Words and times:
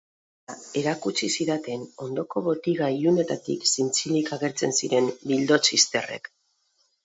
Hala 0.51 0.55
erakutsi 0.79 1.29
zidaten 1.35 1.83
ondoko 2.07 2.43
botiga 2.49 2.89
ilunetatik 2.97 3.69
zintzilik 3.75 4.35
agertzen 4.41 4.77
ziren 4.81 5.15
bildots 5.33 5.63
izterrek. 5.81 6.35